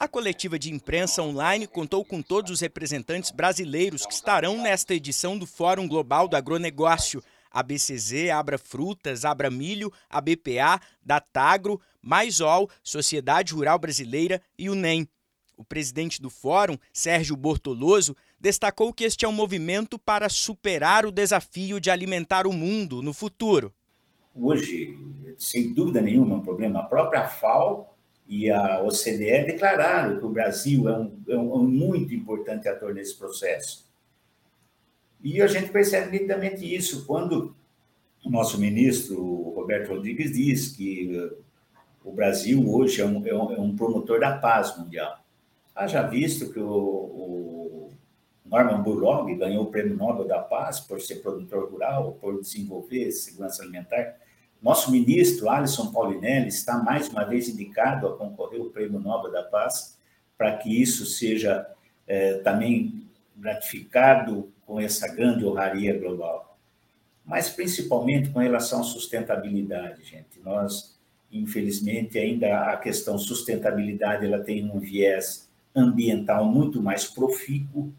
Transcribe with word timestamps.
A 0.00 0.06
coletiva 0.06 0.56
de 0.60 0.72
imprensa 0.72 1.24
online 1.24 1.66
contou 1.66 2.04
com 2.04 2.22
todos 2.22 2.52
os 2.52 2.60
representantes 2.60 3.32
brasileiros 3.32 4.06
que 4.06 4.14
estarão 4.14 4.62
nesta 4.62 4.94
edição 4.94 5.36
do 5.36 5.44
Fórum 5.44 5.88
Global 5.88 6.28
do 6.28 6.36
Agronegócio. 6.36 7.20
A 7.50 7.64
BCZ, 7.64 8.30
Abra 8.30 8.58
Frutas, 8.58 9.24
Abra 9.24 9.50
Milho, 9.50 9.92
a 10.08 10.20
BPA, 10.20 10.80
Datagro, 11.04 11.80
Maisol, 12.00 12.70
Sociedade 12.80 13.52
Rural 13.52 13.76
Brasileira 13.76 14.40
e 14.56 14.70
o 14.70 14.76
NEM. 14.76 15.08
O 15.56 15.64
presidente 15.64 16.22
do 16.22 16.30
fórum, 16.30 16.78
Sérgio 16.92 17.34
Bortoloso, 17.34 18.14
destacou 18.38 18.92
que 18.92 19.02
este 19.02 19.24
é 19.24 19.28
um 19.28 19.32
movimento 19.32 19.98
para 19.98 20.28
superar 20.28 21.06
o 21.06 21.10
desafio 21.10 21.80
de 21.80 21.90
alimentar 21.90 22.46
o 22.46 22.52
mundo 22.52 23.02
no 23.02 23.12
futuro. 23.12 23.74
Hoje, 24.32 24.96
sem 25.36 25.74
dúvida 25.74 26.00
nenhuma, 26.00 26.36
é 26.36 26.38
um 26.38 26.42
problema. 26.42 26.78
A 26.78 26.84
própria 26.84 27.26
FAO 27.26 27.97
e 28.28 28.50
a 28.50 28.82
OCDE 28.82 29.46
declararam 29.46 30.18
que 30.18 30.24
o 30.26 30.28
Brasil 30.28 30.86
é 30.86 30.98
um, 30.98 31.22
é 31.28 31.36
um, 31.36 31.66
muito 31.66 32.14
importante 32.14 32.68
ator 32.68 32.92
nesse 32.92 33.16
processo. 33.16 33.88
E 35.24 35.40
a 35.40 35.46
gente 35.46 35.70
percebe 35.70 36.10
nitidamente 36.10 36.62
isso 36.62 37.06
quando 37.06 37.56
o 38.22 38.30
nosso 38.30 38.60
ministro, 38.60 39.16
Roberto 39.54 39.88
Rodrigues, 39.88 40.32
diz 40.32 40.68
que 40.68 41.32
o 42.04 42.12
Brasil 42.12 42.62
hoje 42.70 43.00
é 43.00 43.06
um, 43.06 43.26
é 43.26 43.34
um, 43.34 43.52
é 43.52 43.60
um 43.60 43.74
promotor 43.74 44.20
da 44.20 44.36
paz 44.36 44.76
mundial. 44.76 45.18
Haja 45.74 46.02
visto 46.02 46.52
que 46.52 46.60
o, 46.60 46.68
o 46.68 47.90
Norman 48.44 48.82
Borlaug 48.82 49.34
ganhou 49.36 49.64
o 49.64 49.70
Prêmio 49.70 49.96
Nobel 49.96 50.26
da 50.26 50.40
Paz 50.40 50.80
por 50.80 51.00
ser 51.00 51.16
produtor 51.16 51.70
rural, 51.70 52.12
por 52.20 52.40
desenvolver 52.40 53.10
segurança 53.10 53.62
alimentar. 53.62 54.16
Nosso 54.60 54.90
ministro, 54.90 55.48
Alisson 55.48 55.92
Paulinelli, 55.92 56.48
está 56.48 56.78
mais 56.78 57.08
uma 57.08 57.24
vez 57.24 57.48
indicado 57.48 58.08
a 58.08 58.16
concorrer 58.16 58.60
ao 58.60 58.70
Prêmio 58.70 58.98
Nobel 58.98 59.30
da 59.30 59.44
Paz, 59.44 59.96
para 60.36 60.56
que 60.56 60.82
isso 60.82 61.06
seja 61.06 61.66
é, 62.06 62.38
também 62.38 63.06
gratificado 63.36 64.52
com 64.66 64.80
essa 64.80 65.06
grande 65.08 65.44
honraria 65.44 65.96
global. 65.96 66.58
Mas 67.24 67.48
principalmente 67.48 68.30
com 68.30 68.40
relação 68.40 68.80
à 68.80 68.84
sustentabilidade, 68.84 70.02
gente. 70.02 70.40
Nós, 70.42 70.98
infelizmente, 71.30 72.18
ainda 72.18 72.72
a 72.72 72.76
questão 72.76 73.16
sustentabilidade 73.16 74.26
ela 74.26 74.40
tem 74.42 74.68
um 74.68 74.80
viés 74.80 75.48
ambiental 75.74 76.44
muito 76.44 76.82
mais 76.82 77.04
profícuo, 77.04 77.92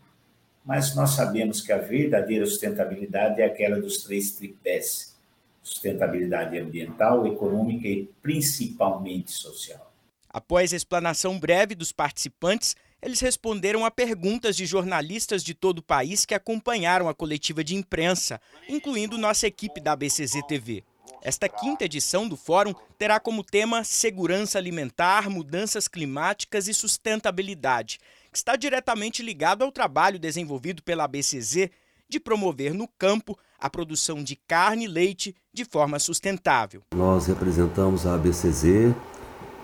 mas 0.66 0.94
nós 0.94 1.12
sabemos 1.12 1.62
que 1.62 1.72
a 1.72 1.78
verdadeira 1.78 2.46
sustentabilidade 2.46 3.42
é 3.42 3.46
aquela 3.46 3.80
dos 3.80 4.04
três 4.04 4.32
tripés 4.32 5.18
sustentabilidade 5.62 6.58
ambiental, 6.58 7.26
econômica 7.28 7.88
e 7.88 8.10
principalmente 8.22 9.32
social. 9.32 9.92
Após 10.30 10.74
a 10.74 10.78
explanação 10.78 11.40
breve 11.40 11.74
dos 11.74 11.92
participantes, 11.92 12.76
eles 13.02 13.20
responderam 13.20 13.86
a 13.86 13.92
perguntas 13.92 14.56
de 14.56 14.66
jornalistas 14.66 15.44
de 15.44 15.54
todo 15.54 15.80
o 15.80 15.84
país 15.84 16.26
que 16.26 16.36
acompanharam 16.36 17.08
a 17.08 17.16
coletiva 17.16 17.64
de 17.64 17.76
imprensa, 17.76 18.40
incluindo 18.68 19.18
nossa 19.18 19.48
equipe 19.48 19.80
da 19.80 19.96
BCZ 19.96 20.42
TV. 20.48 20.84
Esta 21.22 21.50
quinta 21.50 21.86
edição 21.86 22.28
do 22.28 22.38
fórum 22.38 22.74
terá 22.98 23.20
como 23.20 23.44
tema 23.44 23.84
Segurança 23.84 24.58
Alimentar, 24.58 25.30
Mudanças 25.30 25.88
Climáticas 25.88 26.68
e 26.68 26.74
Sustentabilidade, 26.74 28.00
que 28.32 28.38
está 28.38 28.56
diretamente 28.56 29.22
ligado 29.22 29.64
ao 29.64 29.72
trabalho 29.72 30.20
desenvolvido 30.20 30.84
pela 30.84 31.08
BCZ 31.08 31.70
de 32.10 32.20
promover 32.20 32.74
no 32.74 32.88
campo 32.88 33.38
a 33.60 33.70
produção 33.70 34.24
de 34.24 34.36
carne 34.36 34.86
e 34.86 34.88
leite 34.88 35.36
de 35.54 35.64
forma 35.64 36.00
sustentável. 36.00 36.82
Nós 36.96 37.28
representamos 37.28 38.08
a 38.08 38.16
ABCZ, 38.16 38.94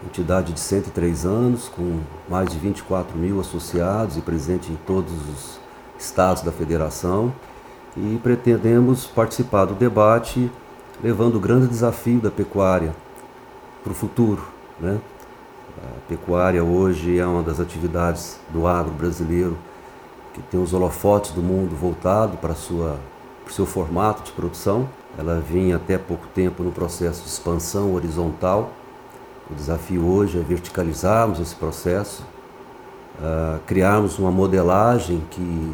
entidade 0.05 0.53
de 0.53 0.59
103 0.59 1.25
anos, 1.25 1.67
com 1.69 2.01
mais 2.29 2.51
de 2.51 2.59
24 2.59 3.17
mil 3.17 3.39
associados 3.39 4.17
e 4.17 4.21
presente 4.21 4.71
em 4.71 4.75
todos 4.85 5.11
os 5.29 5.59
estados 5.97 6.43
da 6.43 6.51
federação, 6.51 7.33
e 7.97 8.19
pretendemos 8.21 9.07
participar 9.07 9.65
do 9.65 9.73
debate 9.73 10.51
levando 11.01 11.35
o 11.35 11.39
grande 11.39 11.67
desafio 11.67 12.19
da 12.19 12.29
pecuária 12.29 12.95
para 13.83 13.91
o 13.91 13.95
futuro. 13.95 14.45
Né? 14.79 14.99
A 15.77 16.07
pecuária 16.07 16.63
hoje 16.63 17.17
é 17.17 17.25
uma 17.25 17.41
das 17.43 17.59
atividades 17.59 18.39
do 18.49 18.67
agro 18.67 18.91
brasileiro 18.91 19.57
que 20.35 20.41
tem 20.41 20.61
os 20.61 20.73
holofotes 20.73 21.31
do 21.31 21.41
mundo 21.41 21.73
voltado 21.77 22.35
para, 22.37 22.53
sua, 22.53 22.99
para 23.43 23.49
o 23.49 23.53
seu 23.53 23.65
formato 23.65 24.23
de 24.23 24.31
produção. 24.33 24.87
Ela 25.17 25.39
vinha 25.39 25.77
até 25.77 25.97
pouco 25.97 26.27
tempo 26.27 26.61
no 26.61 26.73
processo 26.73 27.23
de 27.23 27.29
expansão 27.29 27.93
horizontal. 27.93 28.71
O 29.49 29.53
desafio 29.55 30.05
hoje 30.05 30.37
é 30.37 30.41
verticalizarmos 30.41 31.39
esse 31.39 31.55
processo, 31.55 32.23
uh, 33.17 33.59
criarmos 33.65 34.19
uma 34.19 34.29
modelagem 34.29 35.23
que 35.31 35.73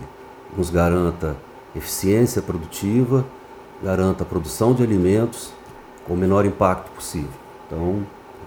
nos 0.56 0.70
garanta 0.70 1.36
eficiência 1.76 2.40
produtiva, 2.40 3.26
garanta 3.82 4.22
a 4.22 4.26
produção 4.28 4.76
de 4.76 4.84
alimentos 4.84 5.52
com 6.06 6.14
o 6.14 6.18
menor 6.18 6.46
impacto 6.46 6.92
possível. 6.92 7.32
Então, 7.66 8.06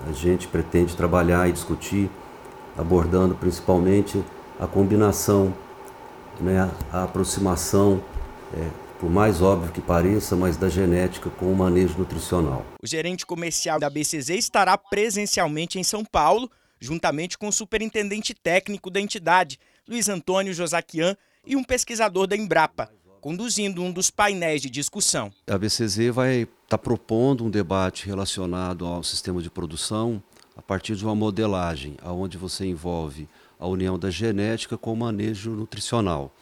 a 0.09 0.13
gente 0.13 0.47
pretende 0.47 0.95
trabalhar 0.95 1.49
e 1.49 1.53
discutir, 1.53 2.09
abordando 2.79 3.35
principalmente 3.35 4.23
a 4.61 4.67
combinação 4.67 5.53
né, 6.41 6.71
a 6.93 7.05
aproximação, 7.05 8.03
é, 8.55 8.69
por 8.99 9.11
mais 9.11 9.43
óbvio 9.43 9.73
que 9.73 9.81
pareça, 9.81 10.35
mas 10.37 10.57
da 10.57 10.69
genética 10.69 11.31
com 11.31 11.53
o 11.53 11.57
manejo 11.57 11.99
nutricional. 11.99 12.65
O 12.83 12.87
gerente 12.87 13.27
comercial 13.27 13.79
da 13.79 13.91
BCZ 13.91 14.31
estará 14.31 14.77
presencialmente 14.79 15.79
em 15.79 15.85
São 15.85 16.05
Paulo, 16.05 16.51
juntamente 16.81 17.37
com 17.37 17.49
o 17.49 17.53
superintendente 17.53 18.35
técnico 18.35 18.91
da 18.91 19.01
entidade, 19.01 19.59
Luiz 19.89 20.09
Antônio 20.09 20.55
Josaquian, 20.55 21.17
e 21.47 21.57
um 21.57 21.65
pesquisador 21.65 22.27
da 22.27 22.37
Embrapa, 22.37 22.91
conduzindo 23.21 23.83
um 23.83 23.93
dos 23.93 24.11
painéis 24.11 24.63
de 24.63 24.71
discussão. 24.71 25.31
A 25.47 25.59
BCZ 25.59 26.13
vai 26.13 26.43
estar 26.43 26.49
tá 26.69 26.79
propondo 26.79 27.45
um 27.45 27.51
debate 27.51 28.07
relacionado 28.07 28.87
ao 28.87 29.03
sistema 29.03 29.43
de 29.43 29.51
produção 29.51 30.23
a 30.57 30.63
partir 30.63 30.95
de 30.95 31.05
uma 31.05 31.15
modelagem, 31.15 31.97
onde 32.05 32.39
você 32.39 32.65
envolve 32.65 33.29
a 33.65 33.67
união 33.67 33.99
da 33.99 34.11
genética 34.11 34.77
com 34.77 34.93
o 34.93 34.97
manejo 34.97 35.51
nutricional. 35.53 36.35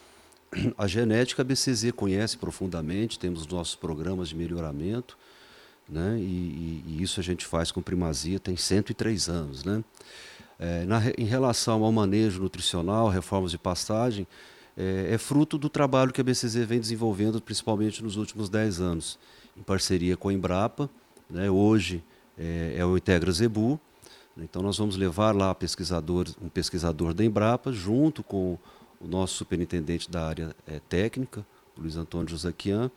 A 0.77 0.87
genética 0.87 1.41
a 1.41 1.45
BCZ 1.45 1.91
conhece 1.95 2.37
profundamente, 2.37 3.17
temos 3.17 3.47
nossos 3.47 3.75
programas 3.75 4.29
de 4.29 4.35
melhoramento, 4.35 5.17
né? 5.87 6.17
E, 6.19 6.21
e, 6.21 6.83
e, 6.87 7.01
isso 7.01 7.19
a 7.19 7.23
gente 7.23 7.45
faz 7.45 7.71
com 7.71 7.81
primazia, 7.81 8.39
tem 8.39 8.55
103 8.55 9.29
anos. 9.29 9.63
Né? 9.63 9.83
É, 10.59 10.85
na, 10.85 11.01
em 11.17 11.25
relação 11.25 11.83
ao 11.83 11.91
manejo 11.91 12.41
nutricional, 12.41 13.09
reformas 13.09 13.51
de 13.51 13.57
pastagem, 13.57 14.27
é, 14.77 15.13
é, 15.13 15.17
fruto 15.17 15.57
do 15.57 15.69
trabalho 15.69 16.11
que 16.11 16.21
a 16.21 16.23
BCZ 16.23 16.55
vem 16.65 16.79
desenvolvendo, 16.79 17.41
principalmente 17.41 18.03
nos 18.03 18.17
últimos 18.17 18.49
10 18.49 18.81
anos, 18.81 19.17
em 19.57 19.63
parceria 19.63 20.17
com 20.17 20.29
a 20.29 20.33
Embrapa. 20.33 20.89
Né? 21.29 21.49
Hoje 21.49 22.03
é, 22.37 22.75
é 22.77 22.85
o 22.85 22.97
Integra 22.97 23.31
Zebu, 23.31 23.79
então 24.37 24.61
nós 24.63 24.77
vamos 24.77 24.95
levar 24.95 25.35
lá 25.35 25.53
pesquisador, 25.53 26.27
um 26.41 26.49
pesquisador 26.49 27.13
da 27.13 27.23
Embrapa, 27.23 27.71
junto 27.71 28.23
com 28.23 28.57
o 28.99 29.07
nosso 29.07 29.35
superintendente 29.35 30.09
da 30.09 30.25
área 30.25 30.55
é, 30.65 30.79
técnica, 30.79 31.45
Luiz 31.77 31.95
Antônio 31.97 32.29
Josaquian, 32.29 32.89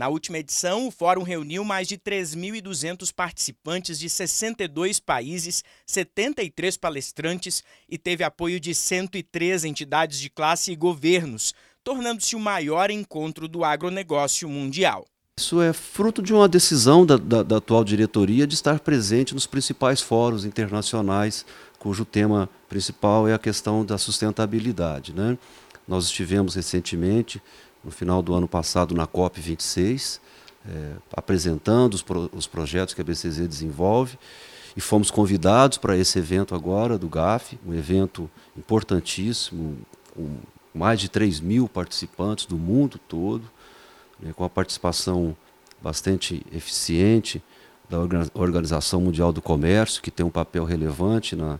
Na 0.00 0.08
última 0.08 0.38
edição, 0.38 0.88
o 0.88 0.90
fórum 0.90 1.22
reuniu 1.22 1.62
mais 1.62 1.86
de 1.86 1.98
3.200 1.98 3.12
participantes 3.14 3.98
de 3.98 4.08
62 4.08 4.98
países, 4.98 5.62
73 5.84 6.74
palestrantes 6.78 7.62
e 7.86 7.98
teve 7.98 8.24
apoio 8.24 8.58
de 8.58 8.74
103 8.74 9.66
entidades 9.66 10.18
de 10.18 10.30
classe 10.30 10.72
e 10.72 10.74
governos, 10.74 11.52
tornando-se 11.84 12.34
o 12.34 12.40
maior 12.40 12.90
encontro 12.90 13.46
do 13.46 13.62
agronegócio 13.62 14.48
mundial. 14.48 15.04
Isso 15.38 15.60
é 15.60 15.70
fruto 15.70 16.22
de 16.22 16.32
uma 16.32 16.48
decisão 16.48 17.04
da, 17.04 17.18
da, 17.18 17.42
da, 17.42 17.58
atual 17.58 17.84
diretoria 17.84 18.46
de 18.46 18.54
estar 18.54 18.80
presente 18.80 19.34
nos 19.34 19.46
principais 19.46 20.00
fóruns 20.00 20.46
internacionais 20.46 21.44
cujo 21.78 22.06
tema 22.06 22.48
principal 22.70 23.28
é 23.28 23.34
a 23.34 23.38
questão 23.38 23.84
da 23.84 23.98
sustentabilidade. 23.98 25.12
Né? 25.12 25.36
Nós 25.86 26.06
estivemos 26.06 26.54
recentemente, 26.54 27.42
no 27.84 27.90
final 27.90 28.22
do 28.22 28.34
ano 28.34 28.46
passado, 28.48 28.94
na 28.94 29.06
COP26, 29.06 30.20
é, 30.68 30.92
apresentando 31.12 31.94
os, 31.94 32.02
pro, 32.02 32.30
os 32.32 32.46
projetos 32.46 32.94
que 32.94 33.00
a 33.00 33.04
BCZ 33.04 33.48
desenvolve. 33.48 34.18
E 34.76 34.80
fomos 34.80 35.10
convidados 35.10 35.78
para 35.78 35.96
esse 35.96 36.18
evento 36.18 36.54
agora 36.54 36.96
do 36.96 37.08
GAF, 37.08 37.58
um 37.66 37.74
evento 37.74 38.30
importantíssimo, 38.56 39.78
com 40.14 40.36
mais 40.72 41.00
de 41.00 41.08
3 41.08 41.40
mil 41.40 41.68
participantes 41.68 42.46
do 42.46 42.56
mundo 42.56 42.98
todo, 43.08 43.42
né, 44.20 44.32
com 44.34 44.44
a 44.44 44.48
participação 44.48 45.36
bastante 45.82 46.46
eficiente 46.52 47.42
da 47.88 47.98
Organização 48.34 49.00
Mundial 49.00 49.32
do 49.32 49.42
Comércio, 49.42 50.00
que 50.00 50.10
tem 50.10 50.24
um 50.24 50.30
papel 50.30 50.64
relevante 50.64 51.34
na, 51.34 51.58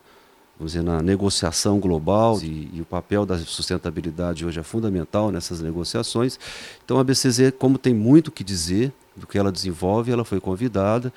vamos 0.60 0.72
dizer, 0.72 0.84
na 0.84 1.00
negociação 1.00 1.80
global 1.80 2.38
e, 2.42 2.68
e, 2.74 2.82
o 2.82 2.84
papel 2.84 3.24
da 3.24 3.38
sustentabilidade 3.38 4.44
hoje 4.44 4.60
é 4.60 4.62
fundamental 4.62 5.30
nessas 5.30 5.62
negociações. 5.62 6.38
Então 6.84 6.98
a 6.98 7.04
BCZ, 7.04 7.54
como 7.58 7.78
tem 7.78 7.94
muito 7.94 8.30
que 8.30 8.44
dizer 8.44 8.92
do 9.16 9.26
que 9.26 9.38
ela 9.38 9.50
desenvolve, 9.50 10.12
ela 10.12 10.22
foi 10.22 10.38
convidada 10.38 11.10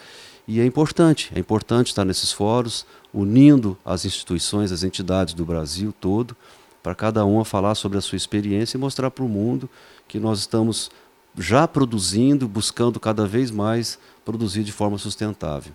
e 0.48 0.62
é 0.62 0.66
importante, 0.66 1.30
é 1.36 1.40
importante 1.40 1.88
estar 1.88 2.06
nesses 2.06 2.31
fóruns, 2.31 2.86
unindo 3.13 3.78
as 3.84 4.06
instituições, 4.06 4.72
as 4.72 4.81
entidades 4.81 5.34
do 5.34 5.44
Brasil 5.44 5.94
todo, 6.00 6.38
para 6.81 6.96
cada 6.96 7.25
uma 7.25 7.44
falar 7.44 7.75
sobre 7.75 7.98
a 7.98 8.01
sua 8.01 8.16
experiência 8.16 8.78
e 8.78 8.80
mostrar 8.80 9.12
para 9.12 9.25
o 9.25 9.30
mundo 9.30 9.69
que 10.07 10.19
nós 10.19 10.39
estamos 10.39 10.89
já 11.38 11.68
produzindo, 11.68 12.48
buscando 12.48 12.98
cada 12.98 13.28
vez 13.28 13.51
mais 13.51 14.00
produzir 14.24 14.63
de 14.63 14.72
forma 14.72 14.98
sustentável. 14.98 15.74